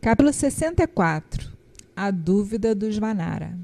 Capítulo 0.00 0.32
64 0.32 1.50
A 1.96 2.12
dúvida 2.12 2.72
dos 2.72 2.96
Vanara 2.96 3.58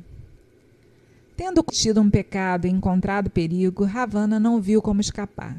Tendo 1.37 1.63
cometido 1.63 2.01
um 2.01 2.11
pecado 2.11 2.67
e 2.67 2.71
encontrado 2.71 3.31
perigo, 3.31 3.85
Ravana 3.85 4.41
não 4.41 4.61
viu 4.61 4.83
como 4.83 5.01
escapar. 5.01 5.57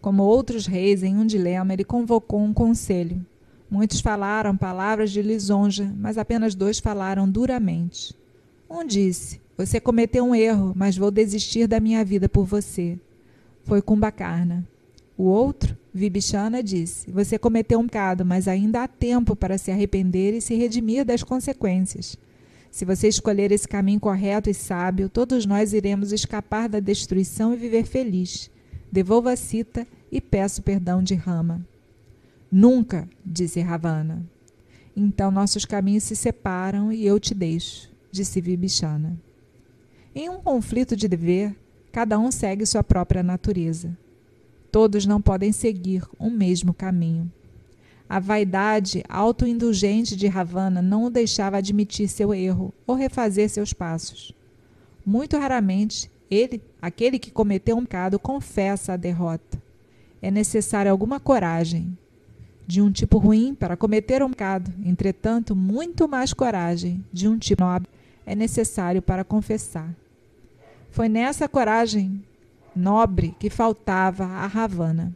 Como 0.00 0.22
outros 0.22 0.66
reis 0.66 1.02
em 1.02 1.16
um 1.16 1.26
dilema, 1.26 1.72
ele 1.72 1.82
convocou 1.82 2.40
um 2.40 2.54
conselho. 2.54 3.26
Muitos 3.68 4.00
falaram 4.00 4.56
palavras 4.56 5.10
de 5.10 5.20
lisonja, 5.20 5.92
mas 5.98 6.16
apenas 6.16 6.54
dois 6.54 6.78
falaram 6.78 7.28
duramente. 7.28 8.14
Um 8.70 8.84
disse: 8.84 9.40
Você 9.56 9.80
cometeu 9.80 10.24
um 10.24 10.34
erro, 10.34 10.72
mas 10.76 10.96
vou 10.96 11.10
desistir 11.10 11.66
da 11.66 11.80
minha 11.80 12.04
vida 12.04 12.28
por 12.28 12.44
você. 12.44 12.96
Foi 13.64 13.82
Kumbakarna. 13.82 14.64
O 15.18 15.24
outro, 15.24 15.76
Vibhishana, 15.92 16.62
disse: 16.62 17.10
Você 17.10 17.36
cometeu 17.36 17.80
um 17.80 17.86
pecado, 17.86 18.24
mas 18.24 18.46
ainda 18.46 18.84
há 18.84 18.88
tempo 18.88 19.34
para 19.34 19.58
se 19.58 19.72
arrepender 19.72 20.32
e 20.32 20.40
se 20.40 20.54
redimir 20.54 21.04
das 21.04 21.24
consequências. 21.24 22.16
Se 22.70 22.84
você 22.84 23.08
escolher 23.08 23.50
esse 23.50 23.66
caminho 23.66 23.98
correto 23.98 24.48
e 24.48 24.54
sábio, 24.54 25.08
todos 25.08 25.44
nós 25.44 25.72
iremos 25.72 26.12
escapar 26.12 26.68
da 26.68 26.78
destruição 26.78 27.52
e 27.52 27.56
viver 27.56 27.84
feliz. 27.84 28.48
Devolva 28.92 29.32
a 29.32 29.36
cita 29.36 29.84
e 30.12 30.20
peço 30.20 30.62
perdão 30.62 31.02
de 31.02 31.16
Rama. 31.16 31.66
Nunca, 32.50 33.08
disse 33.26 33.60
Ravana. 33.60 34.24
Então 34.94 35.32
nossos 35.32 35.64
caminhos 35.64 36.04
se 36.04 36.14
separam 36.14 36.92
e 36.92 37.04
eu 37.04 37.18
te 37.18 37.34
deixo, 37.34 37.90
disse 38.12 38.40
Vibhishana. 38.40 39.18
Em 40.14 40.28
um 40.30 40.40
conflito 40.40 40.94
de 40.94 41.08
dever, 41.08 41.56
cada 41.90 42.16
um 42.20 42.30
segue 42.30 42.64
sua 42.64 42.84
própria 42.84 43.22
natureza. 43.22 43.96
Todos 44.70 45.06
não 45.06 45.20
podem 45.20 45.52
seguir 45.52 46.02
o 46.18 46.30
mesmo 46.30 46.74
caminho. 46.74 47.30
A 48.08 48.18
vaidade 48.18 49.04
autoindulgente 49.08 50.16
de 50.16 50.26
Ravana 50.26 50.80
não 50.80 51.04
o 51.04 51.10
deixava 51.10 51.58
admitir 51.58 52.08
seu 52.08 52.32
erro 52.32 52.72
ou 52.86 52.94
refazer 52.94 53.50
seus 53.50 53.72
passos. 53.72 54.32
Muito 55.04 55.36
raramente, 55.38 56.10
ele, 56.30 56.62
aquele 56.80 57.18
que 57.18 57.30
cometeu 57.30 57.76
um 57.76 57.84
pecado, 57.84 58.18
confessa 58.18 58.94
a 58.94 58.96
derrota. 58.96 59.60
É 60.22 60.30
necessária 60.30 60.90
alguma 60.90 61.20
coragem, 61.20 61.96
de 62.66 62.82
um 62.82 62.90
tipo 62.90 63.18
ruim, 63.18 63.54
para 63.54 63.76
cometer 63.76 64.22
um 64.22 64.30
pecado. 64.30 64.72
Entretanto, 64.84 65.54
muito 65.54 66.08
mais 66.08 66.32
coragem, 66.32 67.04
de 67.12 67.28
um 67.28 67.38
tipo 67.38 67.62
nobre, 67.62 67.88
é 68.26 68.34
necessário 68.34 69.00
para 69.00 69.24
confessar. 69.24 69.94
Foi 70.90 71.08
nessa 71.08 71.48
coragem 71.48 72.22
nobre 72.78 73.34
que 73.38 73.50
faltava 73.50 74.24
a 74.24 74.46
Ravana. 74.46 75.14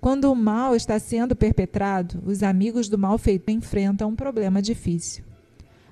Quando 0.00 0.32
o 0.32 0.34
mal 0.34 0.74
está 0.74 0.98
sendo 0.98 1.36
perpetrado, 1.36 2.22
os 2.26 2.42
amigos 2.42 2.88
do 2.88 2.98
malfeitor 2.98 3.54
enfrentam 3.54 4.08
um 4.08 4.16
problema 4.16 4.62
difícil. 4.62 5.22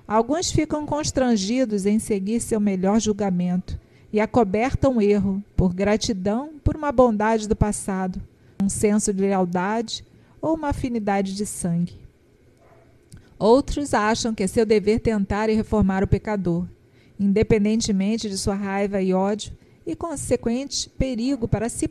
Alguns 0.07 0.51
ficam 0.51 0.85
constrangidos 0.85 1.85
em 1.85 1.99
seguir 1.99 2.41
seu 2.41 2.59
melhor 2.59 2.99
julgamento 2.99 3.79
e 4.11 4.19
acobertam 4.19 5.01
erro 5.01 5.41
por 5.55 5.73
gratidão 5.73 6.51
por 6.63 6.75
uma 6.75 6.91
bondade 6.91 7.47
do 7.47 7.55
passado, 7.55 8.21
um 8.61 8.67
senso 8.67 9.13
de 9.13 9.21
lealdade 9.21 10.03
ou 10.41 10.55
uma 10.55 10.69
afinidade 10.69 11.33
de 11.33 11.45
sangue. 11.45 12.01
Outros 13.39 13.93
acham 13.93 14.35
que 14.35 14.43
é 14.43 14.47
seu 14.47 14.65
dever 14.65 14.99
tentar 14.99 15.49
e 15.49 15.55
reformar 15.55 16.03
o 16.03 16.07
pecador, 16.07 16.65
independentemente 17.19 18.29
de 18.29 18.37
sua 18.37 18.55
raiva 18.55 19.01
e 19.01 19.13
ódio, 19.13 19.53
e 19.85 19.95
consequente 19.95 20.89
perigo 20.89 21.47
para 21.47 21.69
si 21.69 21.89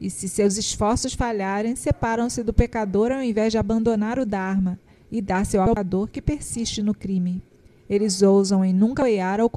E 0.00 0.10
se 0.10 0.28
seus 0.28 0.56
esforços 0.56 1.14
falharem, 1.14 1.74
separam-se 1.74 2.42
do 2.42 2.52
pecador 2.52 3.12
ao 3.12 3.22
invés 3.22 3.52
de 3.52 3.58
abandonar 3.58 4.18
o 4.18 4.26
Dharma 4.26 4.78
e 5.10 5.22
dar-se 5.22 5.56
ao 5.56 5.68
pecador 5.68 6.08
que 6.08 6.20
persiste 6.20 6.82
no 6.82 6.94
crime. 6.94 7.42
Eles 7.88 8.22
ousam 8.22 8.64
em 8.64 8.72
nunca 8.72 9.02
apoiar 9.02 9.40
ou 9.40 9.50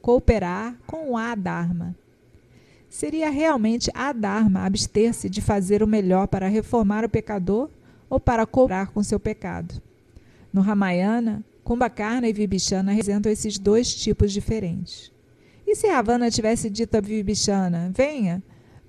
cooperar 0.00 0.76
com 0.86 1.10
o 1.10 1.16
Adharma. 1.16 1.94
Seria 2.88 3.28
realmente 3.28 3.90
Adharma 3.92 4.60
abster-se 4.60 5.28
de 5.28 5.42
fazer 5.42 5.82
o 5.82 5.86
melhor 5.86 6.26
para 6.28 6.48
reformar 6.48 7.04
o 7.04 7.08
pecador 7.08 7.68
ou 8.08 8.18
para 8.18 8.46
cooperar 8.46 8.90
com 8.90 9.02
seu 9.02 9.20
pecado? 9.20 9.82
No 10.52 10.62
Ramayana, 10.62 11.44
Kumbhakarna 11.62 12.28
e 12.28 12.32
Vibhishana 12.32 12.92
representam 12.92 13.30
esses 13.30 13.58
dois 13.58 13.94
tipos 13.94 14.32
diferentes. 14.32 15.12
E 15.66 15.74
se 15.74 15.88
Ravana 15.88 16.30
tivesse 16.30 16.70
dito 16.70 16.96
a 16.96 17.00
Vibhishana, 17.00 17.90
venha, 17.92 18.42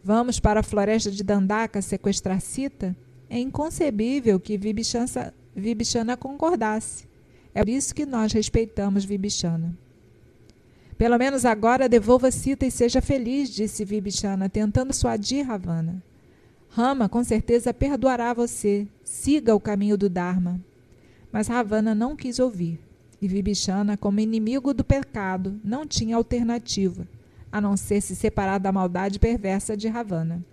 vamos 0.03 0.39
para 0.39 0.59
a 0.59 0.63
floresta 0.63 1.09
de 1.09 1.23
Dandaka 1.23 1.81
sequestrar 1.81 2.39
Sita, 2.39 2.95
é 3.29 3.39
inconcebível 3.39 4.39
que 4.39 4.57
Vibhishana, 4.57 6.15
concordasse. 6.15 7.07
É 7.53 7.61
por 7.61 7.69
isso 7.69 7.95
que 7.95 8.05
nós 8.05 8.31
respeitamos 8.31 9.03
Vibhishana. 9.03 9.75
Pelo 10.97 11.17
menos 11.17 11.45
agora 11.45 11.89
devolva 11.89 12.29
Sita 12.29 12.65
e 12.65 12.71
seja 12.71 13.01
feliz, 13.01 13.49
disse 13.49 13.83
Vibhishana, 13.83 14.47
tentando 14.47 14.93
suadir 14.93 15.45
Ravana. 15.45 16.01
Rama 16.69 17.09
com 17.09 17.23
certeza 17.23 17.73
perdoará 17.73 18.33
você. 18.33 18.87
Siga 19.03 19.55
o 19.55 19.59
caminho 19.59 19.97
do 19.97 20.09
Dharma. 20.09 20.61
Mas 21.31 21.47
Ravana 21.47 21.95
não 21.95 22.15
quis 22.15 22.37
ouvir. 22.39 22.86
E 23.21 23.27
Vibhishana, 23.27 23.97
como 23.97 24.19
inimigo 24.19 24.73
do 24.73 24.83
pecado, 24.83 25.59
não 25.63 25.85
tinha 25.87 26.15
alternativa, 26.15 27.07
a 27.51 27.59
não 27.59 27.75
ser 27.75 28.01
se 28.01 28.15
separar 28.15 28.59
da 28.59 28.71
maldade 28.71 29.19
perversa 29.19 29.75
de 29.75 29.87
Ravana. 29.87 30.43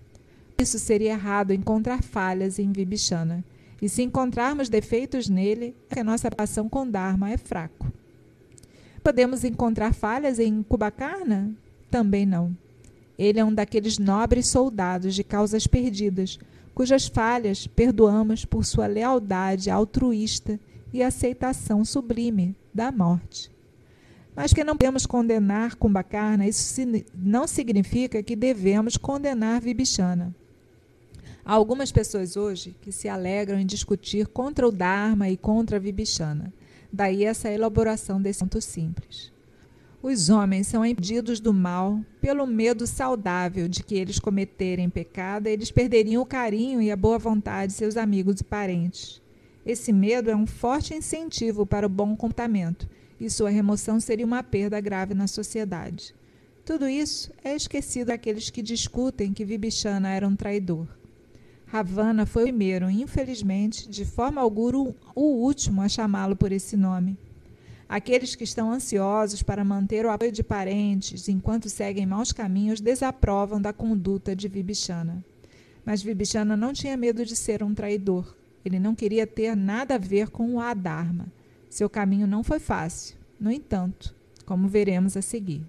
Isso 0.59 0.79
seria 0.79 1.13
errado 1.13 1.53
encontrar 1.53 2.03
falhas 2.03 2.59
em 2.59 2.73
Vibhishana, 2.73 3.45
e 3.83 3.89
se 3.89 4.03
encontrarmos 4.03 4.69
defeitos 4.69 5.29
nele, 5.29 5.75
é 5.91 5.95
que 5.95 6.01
a 6.01 6.05
nossa 6.05 6.29
relação 6.29 6.69
com 6.69 6.89
Dharma 6.89 7.31
é 7.31 7.37
fraco. 7.37 7.93
Podemos 9.03 9.45
encontrar 9.45 9.93
falhas 9.93 10.39
em 10.39 10.63
Kubakarna? 10.63 11.53
Também 11.91 12.25
não. 12.25 12.57
Ele 13.19 13.39
é 13.39 13.45
um 13.45 13.53
daqueles 13.53 13.99
nobres 13.99 14.47
soldados 14.47 15.15
de 15.15 15.23
causas 15.23 15.67
perdidas, 15.67 16.39
cujas 16.75 17.07
falhas 17.07 17.67
perdoamos 17.67 18.45
por 18.45 18.65
sua 18.65 18.87
lealdade 18.87 19.71
altruísta 19.71 20.59
e 20.95 21.03
aceitação 21.03 21.85
sublime 21.85 22.55
da 22.73 22.93
morte. 22.93 23.51
Mas 24.37 24.53
que 24.53 24.63
não 24.63 24.77
podemos 24.77 25.07
condenar 25.07 25.75
Kumbhakarna, 25.75 26.47
isso 26.47 26.81
não 27.13 27.49
significa 27.49 28.23
que 28.23 28.37
devemos 28.37 28.97
condenar 28.97 29.61
Vibhishana. 29.61 30.33
Há 31.45 31.53
algumas 31.53 31.91
pessoas 31.91 32.37
hoje 32.37 32.77
que 32.81 32.93
se 32.93 33.09
alegram 33.09 33.59
em 33.59 33.67
discutir 33.67 34.29
contra 34.29 34.69
o 34.69 34.71
Dharma 34.71 35.29
e 35.29 35.37
contra 35.37 35.81
Vibhishana. 35.81 36.55
Daí 36.93 37.25
essa 37.25 37.51
elaboração 37.51 38.23
desse 38.23 38.39
ponto 38.41 38.61
simples. 38.61 39.33
Os 40.01 40.31
homens 40.31 40.69
são 40.69 40.87
impedidos 40.87 41.41
do 41.41 41.53
mal 41.53 42.01
pelo 42.21 42.47
medo 42.47 42.87
saudável 42.87 43.67
de 43.67 43.83
que 43.83 43.97
eles 43.97 44.21
cometerem 44.21 44.89
pecado, 44.89 45.49
eles 45.49 45.73
perderiam 45.73 46.23
o 46.23 46.27
carinho 46.27 46.81
e 46.81 46.93
a 46.93 46.97
boa 46.97 47.19
vontade 47.19 47.73
de 47.73 47.79
seus 47.79 47.97
amigos 47.97 48.41
e 48.41 48.45
parentes. 48.45 49.24
Esse 49.65 49.93
medo 49.93 50.31
é 50.31 50.37
um 50.37 50.47
forte 50.47 50.95
incentivo 50.95 51.65
para 51.65 51.87
o 51.87 51.91
bom 51.91 52.15
comportamento 52.15 52.89
e 53.19 53.31
sua 53.31 53.51
remoção 53.51 53.99
seria 53.99 54.27
uma 54.27 54.43
perda 54.43 54.81
grave 54.81 55.15
na 55.15 55.27
sociedade. 55.27 56.15
Tudo 56.65 56.89
isso 56.89 57.31
é 57.43 57.55
esquecido 57.55 58.09
daqueles 58.09 58.51
que 58.51 58.63
discutem 58.63 59.33
que 59.33 59.45
Vibhishana 59.45 60.11
era 60.11 60.27
um 60.27 60.37
traidor. 60.37 60.87
Ravana 61.67 62.25
foi 62.25 62.45
o 62.45 62.47
primeiro, 62.47 62.91
infelizmente, 62.91 63.89
de 63.89 64.05
forma 64.05 64.41
alguma 64.41 64.95
o 65.15 65.23
último 65.23 65.83
a 65.83 65.89
chamá-lo 65.89 66.37
por 66.37 66.53
esse 66.53 66.77
nome. 66.77 67.19
Aqueles 67.89 68.35
que 68.35 68.45
estão 68.45 68.73
ansiosos 68.73 69.43
para 69.43 69.65
manter 69.65 70.07
o 70.07 70.11
apoio 70.11 70.33
de 70.33 70.43
parentes 70.43 71.29
enquanto 71.29 71.69
seguem 71.69 72.07
maus 72.07 72.33
caminhos 72.33 72.81
desaprovam 72.81 73.61
da 73.61 73.73
conduta 73.73 74.35
de 74.35 74.49
Vibhishana. 74.49 75.25
Mas 75.85 76.03
Vibhishana 76.03 76.57
não 76.57 76.73
tinha 76.73 76.97
medo 76.97 77.25
de 77.25 77.37
ser 77.37 77.63
um 77.63 77.75
traidor. 77.75 78.35
Ele 78.65 78.79
não 78.79 78.95
queria 78.95 79.27
ter 79.27 79.55
nada 79.55 79.97
a 79.97 79.99
ver 79.99 80.31
com 80.31 80.55
o 80.55 80.61
Adharma. 80.61 81.27
Seu 81.69 81.91
caminho 81.91 82.27
não 82.27 82.43
foi 82.43 82.59
fácil, 82.59 83.17
no 83.39 83.51
entanto, 83.51 84.15
como 84.47 84.69
veremos 84.69 85.17
a 85.17 85.23
seguir. 85.23 85.63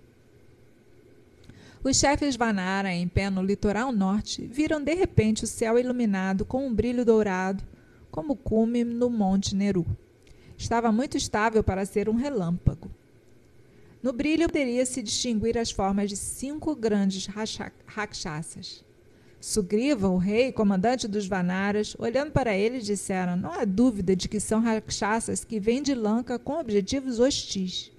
Os 1.83 1.97
chefes 1.97 2.35
Vanara, 2.35 2.91
em 2.93 3.07
pé 3.07 3.29
no 3.29 3.43
litoral 3.43 3.91
norte, 3.91 4.41
viram 4.45 4.81
de 4.81 4.93
repente 4.95 5.43
o 5.43 5.47
céu 5.47 5.77
iluminado 5.77 6.43
com 6.43 6.65
um 6.65 6.73
brilho 6.73 7.05
dourado, 7.05 7.63
como 8.09 8.33
o 8.33 8.35
cume 8.35 8.83
no 8.83 9.09
Monte 9.09 9.55
Neru. 9.55 9.85
Estava 10.57 10.91
muito 10.91 11.17
estável 11.17 11.63
para 11.63 11.85
ser 11.85 12.07
um 12.09 12.15
relâmpago. 12.15 12.89
No 14.01 14.13
brilho 14.13 14.47
poderia-se 14.47 15.01
distinguir 15.01 15.57
as 15.57 15.69
formas 15.69 16.09
de 16.09 16.15
cinco 16.15 16.75
grandes 16.75 17.27
rakshasas. 17.85 18.83
Sugriva, 19.39 20.09
o 20.09 20.17
rei, 20.17 20.51
comandante 20.51 21.07
dos 21.07 21.27
Vanaras, 21.27 21.95
olhando 21.99 22.31
para 22.31 22.55
ele, 22.55 22.79
disseram: 22.79 23.35
Não 23.35 23.51
há 23.51 23.63
dúvida 23.63 24.15
de 24.15 24.27
que 24.27 24.39
são 24.39 24.61
rakshasas 24.61 25.43
que 25.43 25.59
vêm 25.59 25.81
de 25.81 25.93
Lanka 25.93 26.39
com 26.39 26.59
objetivos 26.59 27.19
hostis. 27.19 27.91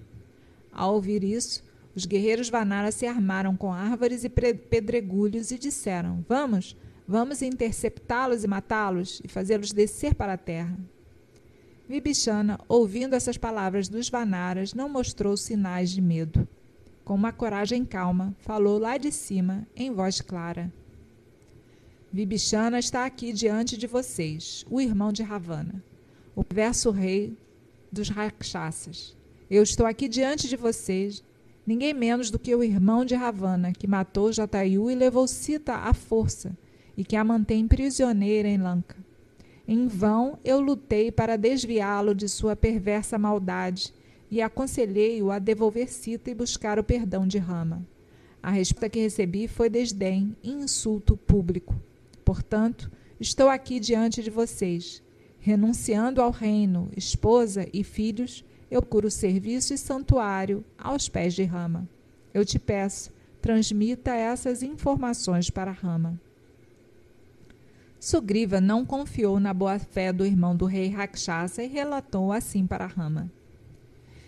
Ao 0.71 0.93
ouvir 0.93 1.23
isso, 1.23 1.63
os 1.95 2.05
guerreiros 2.05 2.49
Vanaras 2.49 2.95
se 2.95 3.07
armaram 3.07 3.55
com 3.55 3.73
árvores 3.73 4.23
e 4.23 4.29
pedregulhos 4.29 5.51
e 5.51 5.57
disseram: 5.57 6.23
Vamos, 6.27 6.75
vamos 7.07 7.41
interceptá-los 7.41 8.43
e 8.43 8.47
matá-los 8.47 9.21
e 9.23 9.27
fazê-los 9.27 9.71
descer 9.71 10.13
para 10.13 10.33
a 10.33 10.37
terra. 10.37 10.77
Vibhishana, 11.87 12.59
ouvindo 12.67 13.15
essas 13.15 13.37
palavras 13.37 13.87
dos 13.87 14.09
Vanaras, 14.09 14.73
não 14.73 14.89
mostrou 14.89 15.37
sinais 15.37 15.89
de 15.89 16.01
medo. 16.01 16.45
Com 17.05 17.15
uma 17.15 17.31
coragem 17.31 17.85
calma, 17.85 18.35
falou 18.39 18.77
lá 18.77 18.97
de 18.97 19.09
cima, 19.09 19.65
em 19.73 19.89
voz 19.89 20.19
clara. 20.19 20.69
Vibhishana 22.11 22.79
está 22.79 23.05
aqui 23.05 23.33
diante 23.33 23.77
de 23.77 23.85
vocês, 23.85 24.65
o 24.69 24.79
irmão 24.79 25.11
de 25.11 25.21
Ravana, 25.21 25.83
o 26.33 26.41
perverso 26.41 26.89
rei 26.89 27.37
dos 27.91 28.07
Rakshasas. 28.07 29.15
Eu 29.51 29.61
estou 29.61 29.85
aqui 29.85 30.07
diante 30.07 30.47
de 30.47 30.55
vocês, 30.55 31.21
ninguém 31.65 31.93
menos 31.93 32.31
do 32.31 32.39
que 32.39 32.55
o 32.55 32.63
irmão 32.63 33.03
de 33.03 33.13
Ravana, 33.13 33.73
que 33.73 33.85
matou 33.85 34.31
Jatayu 34.31 34.89
e 34.89 34.95
levou 34.95 35.27
Sita 35.27 35.75
à 35.75 35.93
força, 35.93 36.57
e 36.95 37.03
que 37.03 37.15
a 37.15 37.23
mantém 37.25 37.67
prisioneira 37.67 38.47
em 38.47 38.57
Lanka. 38.57 38.95
Em 39.67 39.85
vão 39.85 40.39
eu 40.45 40.61
lutei 40.61 41.11
para 41.11 41.37
desviá-lo 41.37 42.15
de 42.15 42.29
sua 42.29 42.55
perversa 42.55 43.17
maldade 43.17 43.93
e 44.31 44.41
aconselhei-o 44.41 45.29
a 45.29 45.39
devolver 45.39 45.91
Cita 45.91 46.31
e 46.31 46.35
buscar 46.35 46.79
o 46.79 46.83
perdão 46.85 47.27
de 47.27 47.37
Rama. 47.37 47.85
A 48.41 48.49
resposta 48.49 48.89
que 48.89 49.01
recebi 49.01 49.45
foi 49.45 49.69
desdém 49.69 50.35
e 50.41 50.51
insulto 50.51 51.17
público. 51.17 51.75
Portanto, 52.27 52.91
estou 53.21 53.47
aqui 53.47 53.79
diante 53.79 54.21
de 54.21 54.29
vocês. 54.29 55.01
Renunciando 55.39 56.21
ao 56.21 56.29
reino, 56.29 56.91
esposa 56.93 57.65
e 57.71 57.85
filhos, 57.85 58.43
eu 58.69 58.81
curo 58.81 59.09
serviço 59.09 59.73
e 59.73 59.77
santuário 59.77 60.61
aos 60.77 61.07
pés 61.07 61.33
de 61.33 61.45
Rama. 61.45 61.87
Eu 62.33 62.43
te 62.43 62.59
peço, 62.59 63.13
transmita 63.41 64.13
essas 64.13 64.61
informações 64.61 65.49
para 65.49 65.71
Rama. 65.71 66.19
Sugriva 67.97 68.59
não 68.59 68.85
confiou 68.85 69.39
na 69.39 69.53
boa-fé 69.53 70.11
do 70.11 70.25
irmão 70.25 70.53
do 70.53 70.65
rei 70.65 70.89
Rakshasa 70.89 71.63
e 71.63 71.67
relatou 71.67 72.33
assim 72.33 72.67
para 72.67 72.87
Rama. 72.87 73.31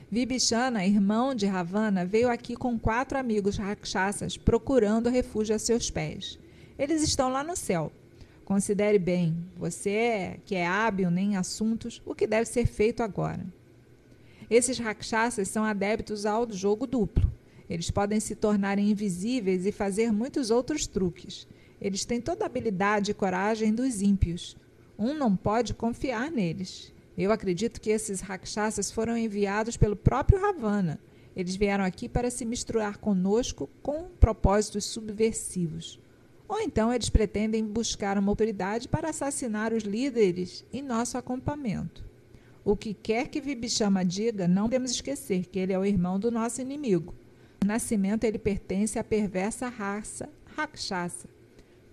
Vibhishana, 0.09 0.85
irmão 0.85 1.35
de 1.35 1.47
Ravana, 1.47 2.05
veio 2.05 2.31
aqui 2.31 2.55
com 2.55 2.79
quatro 2.79 3.17
amigos 3.17 3.57
Rakshasas 3.57 4.37
procurando 4.37 5.09
refúgio 5.09 5.53
a 5.53 5.59
seus 5.59 5.91
pés. 5.91 6.39
Eles 6.79 7.03
estão 7.03 7.29
lá 7.29 7.43
no 7.43 7.57
céu. 7.57 7.91
Considere 8.45 8.97
bem, 8.97 9.35
você 9.57 10.39
que 10.45 10.55
é 10.55 10.65
hábil 10.65 11.09
em 11.17 11.35
assuntos, 11.35 12.01
o 12.05 12.15
que 12.15 12.25
deve 12.25 12.45
ser 12.45 12.65
feito 12.65 13.03
agora. 13.03 13.45
Esses 14.49 14.79
Rakshasas 14.79 15.49
são 15.49 15.65
adeptos 15.65 16.25
ao 16.25 16.49
jogo 16.51 16.87
duplo. 16.87 17.29
Eles 17.69 17.91
podem 17.91 18.21
se 18.21 18.33
tornar 18.33 18.79
invisíveis 18.79 19.65
e 19.65 19.73
fazer 19.73 20.13
muitos 20.13 20.49
outros 20.49 20.87
truques. 20.87 21.45
Eles 21.81 22.05
têm 22.05 22.21
toda 22.21 22.45
a 22.45 22.47
habilidade 22.47 23.11
e 23.11 23.13
coragem 23.13 23.73
dos 23.73 24.01
ímpios. 24.01 24.55
Um 24.97 25.13
não 25.13 25.35
pode 25.35 25.73
confiar 25.73 26.31
neles. 26.31 26.93
Eu 27.17 27.33
acredito 27.33 27.81
que 27.81 27.89
esses 27.89 28.21
rakshasas 28.21 28.89
foram 28.89 29.17
enviados 29.17 29.75
pelo 29.75 29.97
próprio 29.97 30.41
Ravana. 30.41 30.97
Eles 31.35 31.57
vieram 31.57 31.83
aqui 31.83 32.07
para 32.07 32.31
se 32.31 32.45
misturar 32.45 32.97
conosco 32.97 33.69
com 33.83 34.05
propósitos 34.17 34.85
subversivos. 34.85 35.99
Ou 36.49 36.59
então 36.59 36.91
eles 36.91 37.11
pretendem 37.11 37.63
buscar 37.63 38.17
uma 38.17 38.31
autoridade 38.31 38.87
para 38.87 39.11
assassinar 39.11 39.71
os 39.71 39.83
líderes 39.83 40.65
em 40.73 40.81
nosso 40.81 41.15
acampamento. 41.15 42.03
O 42.65 42.75
que 42.75 42.91
quer 42.91 43.27
que 43.27 43.39
Vibhishama 43.39 44.03
diga, 44.03 44.47
não 44.47 44.63
podemos 44.63 44.89
esquecer 44.89 45.45
que 45.45 45.59
ele 45.59 45.73
é 45.73 45.77
o 45.77 45.85
irmão 45.85 46.19
do 46.19 46.31
nosso 46.31 46.59
inimigo. 46.59 47.13
No 47.61 47.67
nascimento, 47.67 48.23
ele 48.23 48.39
pertence 48.39 48.97
à 48.97 49.03
perversa 49.03 49.69
raça 49.69 50.27
Rakshasa. 50.57 51.29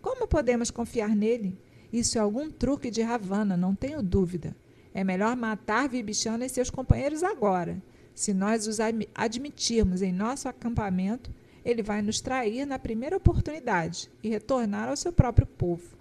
Como 0.00 0.26
podemos 0.26 0.70
confiar 0.70 1.14
nele? 1.14 1.58
Isso 1.92 2.16
é 2.16 2.20
algum 2.20 2.50
truque 2.50 2.90
de 2.90 3.02
Ravana, 3.02 3.56
não 3.56 3.74
tenho 3.74 4.02
dúvida. 4.02 4.56
É 4.94 5.04
melhor 5.04 5.36
matar 5.36 5.86
Vibhishana 5.86 6.46
e 6.46 6.48
seus 6.48 6.70
companheiros 6.70 7.22
agora. 7.22 7.82
Se 8.14 8.32
nós 8.32 8.66
os 8.66 8.78
admitirmos 9.14 10.00
em 10.00 10.12
nosso 10.12 10.48
acampamento, 10.48 11.30
ele 11.66 11.82
vai 11.82 12.00
nos 12.00 12.20
trair 12.20 12.64
na 12.64 12.78
primeira 12.78 13.16
oportunidade 13.16 14.08
e 14.22 14.28
retornar 14.28 14.88
ao 14.88 14.96
seu 14.96 15.12
próprio 15.12 15.48
povo. 15.48 15.96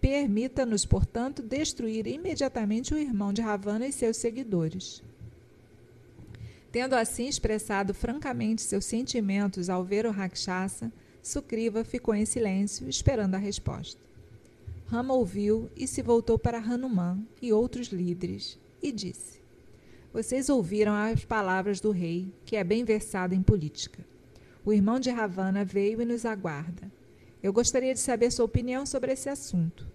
Permita-nos, 0.00 0.84
portanto, 0.84 1.40
destruir 1.40 2.08
imediatamente 2.08 2.92
o 2.92 2.98
irmão 2.98 3.32
de 3.32 3.40
Ravana 3.40 3.86
e 3.86 3.92
seus 3.92 4.16
seguidores. 4.16 5.04
Tendo 6.72 6.94
assim 6.94 7.28
expressado 7.28 7.94
francamente 7.94 8.60
seus 8.60 8.84
sentimentos 8.86 9.70
ao 9.70 9.84
ver 9.84 10.04
o 10.04 10.10
Rakshasa, 10.10 10.92
Sukriva 11.22 11.84
ficou 11.84 12.12
em 12.12 12.26
silêncio, 12.26 12.88
esperando 12.88 13.36
a 13.36 13.38
resposta. 13.38 14.02
Rama 14.88 15.14
ouviu 15.14 15.70
e 15.76 15.86
se 15.86 16.02
voltou 16.02 16.36
para 16.36 16.58
Hanuman 16.58 17.24
e 17.40 17.52
outros 17.52 17.86
líderes 17.86 18.58
e 18.82 18.90
disse: 18.90 19.40
Vocês 20.12 20.48
ouviram 20.48 20.92
as 20.92 21.24
palavras 21.24 21.80
do 21.80 21.92
rei, 21.92 22.26
que 22.44 22.56
é 22.56 22.64
bem 22.64 22.84
versado 22.84 23.32
em 23.32 23.42
política. 23.42 24.04
O 24.64 24.72
irmão 24.72 24.98
de 24.98 25.10
Ravana 25.10 25.64
veio 25.64 26.00
e 26.00 26.06
nos 26.06 26.24
aguarda. 26.24 26.90
Eu 27.42 27.52
gostaria 27.52 27.92
de 27.92 28.00
saber 28.00 28.30
sua 28.30 28.46
opinião 28.46 28.86
sobre 28.86 29.12
esse 29.12 29.28
assunto. 29.28 29.86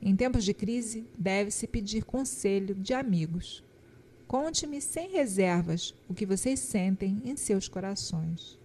Em 0.00 0.16
tempos 0.16 0.44
de 0.44 0.54
crise, 0.54 1.06
deve-se 1.18 1.66
pedir 1.66 2.04
conselho 2.04 2.74
de 2.74 2.94
amigos. 2.94 3.62
Conte-me 4.26 4.80
sem 4.80 5.10
reservas 5.10 5.94
o 6.08 6.14
que 6.14 6.24
vocês 6.24 6.58
sentem 6.60 7.20
em 7.24 7.36
seus 7.36 7.68
corações. 7.68 8.58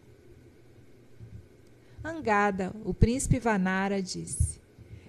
Angada, 2.02 2.74
o 2.86 2.94
príncipe 2.94 3.40
Vanara, 3.40 4.02
disse: 4.02 4.62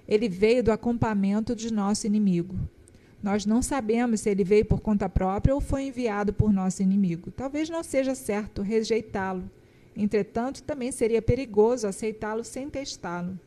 Ele 0.08 0.28
veio 0.28 0.64
do 0.64 0.72
acampamento 0.72 1.54
de 1.54 1.72
nosso 1.72 2.08
inimigo. 2.08 2.56
Nós 3.22 3.46
não 3.46 3.62
sabemos 3.62 4.22
se 4.22 4.30
ele 4.30 4.42
veio 4.42 4.64
por 4.64 4.80
conta 4.80 5.08
própria 5.08 5.54
ou 5.54 5.60
foi 5.60 5.84
enviado 5.84 6.32
por 6.32 6.52
nosso 6.52 6.82
inimigo. 6.82 7.30
Talvez 7.30 7.70
não 7.70 7.84
seja 7.84 8.14
certo 8.16 8.62
rejeitá-lo. 8.62 9.48
Entretanto, 10.02 10.62
também 10.62 10.90
seria 10.90 11.20
perigoso 11.20 11.86
aceitá-lo 11.86 12.42
sem 12.42 12.70
testá-lo. 12.70 13.38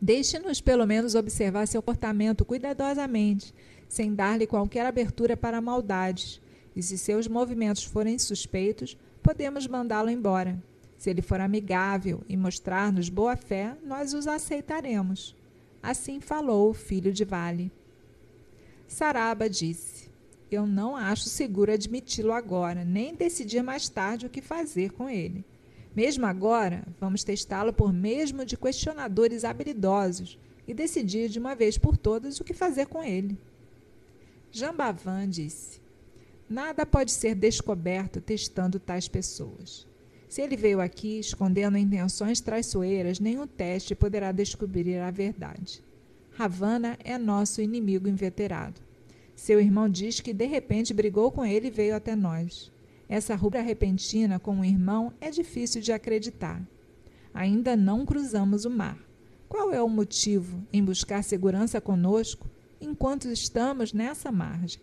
Deixe-nos 0.00 0.60
pelo 0.60 0.86
menos 0.86 1.16
observar 1.16 1.66
seu 1.66 1.82
comportamento 1.82 2.44
cuidadosamente, 2.44 3.52
sem 3.88 4.14
dar-lhe 4.14 4.46
qualquer 4.46 4.86
abertura 4.86 5.36
para 5.36 5.60
maldades. 5.60 6.40
E 6.76 6.82
se 6.82 6.96
seus 6.96 7.26
movimentos 7.26 7.82
forem 7.82 8.20
suspeitos, 8.20 8.96
podemos 9.20 9.66
mandá-lo 9.66 10.10
embora. 10.10 10.62
Se 10.96 11.10
ele 11.10 11.20
for 11.20 11.40
amigável 11.40 12.20
e 12.28 12.36
mostrar-nos 12.36 13.08
boa 13.08 13.34
fé, 13.34 13.76
nós 13.84 14.14
os 14.14 14.28
aceitaremos. 14.28 15.34
Assim 15.82 16.20
falou 16.20 16.70
o 16.70 16.74
filho 16.74 17.12
de 17.12 17.24
Vale. 17.24 17.72
Saraba 18.86 19.50
disse: 19.50 20.08
Eu 20.54 20.66
não 20.66 20.94
acho 20.94 21.30
seguro 21.30 21.72
admiti-lo 21.72 22.30
agora, 22.30 22.84
nem 22.84 23.14
decidir 23.14 23.62
mais 23.62 23.88
tarde 23.88 24.26
o 24.26 24.30
que 24.30 24.42
fazer 24.42 24.92
com 24.92 25.08
ele. 25.08 25.42
Mesmo 25.96 26.26
agora, 26.26 26.84
vamos 27.00 27.24
testá-lo 27.24 27.72
por 27.72 27.90
mesmo 27.90 28.44
de 28.44 28.56
questionadores 28.56 29.44
habilidosos 29.44 30.38
e 30.68 30.74
decidir 30.74 31.30
de 31.30 31.38
uma 31.38 31.54
vez 31.54 31.78
por 31.78 31.96
todas 31.96 32.38
o 32.38 32.44
que 32.44 32.52
fazer 32.52 32.86
com 32.86 33.02
ele. 33.02 33.38
Jambavan 34.50 35.26
disse: 35.26 35.80
Nada 36.50 36.84
pode 36.84 37.12
ser 37.12 37.34
descoberto 37.34 38.20
testando 38.20 38.78
tais 38.78 39.08
pessoas. 39.08 39.86
Se 40.28 40.42
ele 40.42 40.56
veio 40.56 40.82
aqui 40.82 41.18
escondendo 41.18 41.78
intenções 41.78 42.40
traiçoeiras, 42.40 43.18
nenhum 43.18 43.46
teste 43.46 43.94
poderá 43.94 44.32
descobrir 44.32 44.98
a 44.98 45.10
verdade. 45.10 45.82
Ravana 46.32 46.98
é 47.02 47.16
nosso 47.16 47.62
inimigo 47.62 48.06
inveterado. 48.06 48.91
Seu 49.34 49.60
irmão 49.60 49.88
diz 49.88 50.20
que 50.20 50.32
de 50.32 50.46
repente 50.46 50.94
brigou 50.94 51.30
com 51.32 51.44
ele 51.44 51.68
e 51.68 51.70
veio 51.70 51.96
até 51.96 52.14
nós. 52.14 52.70
Essa 53.08 53.34
rubra 53.34 53.60
repentina 53.60 54.38
com 54.38 54.60
o 54.60 54.64
irmão 54.64 55.12
é 55.20 55.30
difícil 55.30 55.80
de 55.80 55.92
acreditar. 55.92 56.62
Ainda 57.34 57.76
não 57.76 58.04
cruzamos 58.04 58.64
o 58.64 58.70
mar. 58.70 58.98
Qual 59.48 59.72
é 59.72 59.82
o 59.82 59.88
motivo 59.88 60.62
em 60.72 60.84
buscar 60.84 61.22
segurança 61.22 61.80
conosco 61.80 62.50
enquanto 62.80 63.28
estamos 63.28 63.92
nessa 63.92 64.32
margem? 64.32 64.80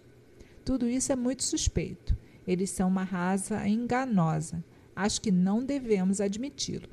Tudo 0.64 0.88
isso 0.88 1.12
é 1.12 1.16
muito 1.16 1.44
suspeito. 1.44 2.16
Eles 2.46 2.70
são 2.70 2.88
uma 2.88 3.04
raça 3.04 3.68
enganosa 3.68 4.64
acho 5.00 5.22
que 5.22 5.32
não 5.32 5.64
devemos 5.64 6.20
admiti-lo. 6.20 6.90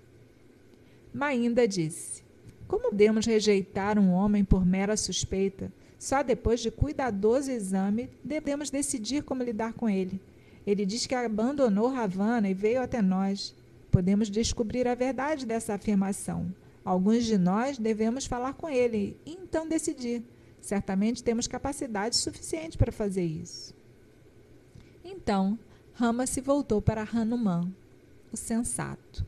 Mainda 1.13 1.67
disse: 1.67 2.23
Como 2.69 2.91
podemos 2.91 3.27
rejeitar 3.27 3.99
um 3.99 4.13
homem 4.13 4.45
por 4.45 4.65
mera 4.65 4.97
suspeita? 4.97 5.73
Só 5.99 6.23
depois 6.23 6.61
de 6.61 6.71
cuidadoso 6.71 7.51
exame 7.51 8.11
devemos 8.23 8.71
decidir 8.71 9.23
como 9.23 9.43
lidar 9.43 9.73
com 9.73 9.89
ele. 9.89 10.21
Ele 10.67 10.85
diz 10.85 11.07
que 11.07 11.15
abandonou 11.15 11.89
Ravana 11.89 12.49
e 12.49 12.55
veio 12.55 12.83
até 12.83 13.01
nós. 13.01 13.55
Podemos 13.91 14.29
descobrir 14.29 14.87
a 14.87 14.95
verdade 14.95 15.47
dessa 15.47 15.75
afirmação. 15.75 16.53
Alguns 16.85 17.25
de 17.25 17.39
nós 17.39 17.79
devemos 17.79 18.27
falar 18.27 18.55
com 18.55 18.69
ele 18.69 19.17
e 19.25 19.33
então 19.33 19.69
decidir. 19.69 20.23
Certamente 20.61 21.23
temos 21.23 21.47
capacidade 21.47 22.17
suficiente 22.17 22.77
para 22.77 22.93
fazer 22.93 23.25
isso. 23.25 23.75
Então, 25.05 25.59
Rama 25.93 26.27
se 26.27 26.41
voltou 26.41 26.83
para 26.83 27.09
Hanuman 27.11 27.73
o 28.33 28.37
sensato. 28.37 29.25